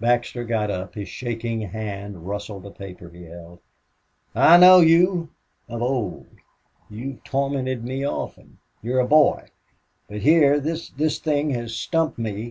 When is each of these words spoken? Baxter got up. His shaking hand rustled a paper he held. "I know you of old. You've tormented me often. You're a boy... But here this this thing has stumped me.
Baxter 0.00 0.44
got 0.44 0.70
up. 0.70 0.94
His 0.94 1.08
shaking 1.08 1.62
hand 1.62 2.28
rustled 2.28 2.64
a 2.64 2.70
paper 2.70 3.08
he 3.08 3.24
held. 3.24 3.58
"I 4.36 4.56
know 4.56 4.78
you 4.78 5.30
of 5.68 5.82
old. 5.82 6.28
You've 6.88 7.24
tormented 7.24 7.82
me 7.82 8.04
often. 8.06 8.58
You're 8.84 9.00
a 9.00 9.08
boy... 9.08 9.48
But 10.06 10.18
here 10.20 10.60
this 10.60 10.90
this 10.90 11.18
thing 11.18 11.50
has 11.54 11.74
stumped 11.74 12.18
me. 12.18 12.48